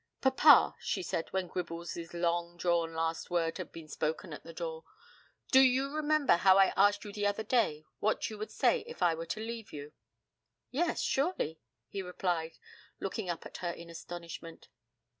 [0.19, 4.83] 'Papa,' she said, when Gribbles' long drawn last word had been spoken at the door.
[5.51, 9.03] 'Do you remember how I asked you the other day what you would say if
[9.03, 9.93] I were to leave you?'
[10.71, 12.57] 'Yes, surely,' he replied,
[12.99, 14.69] looking up at her in astonishment.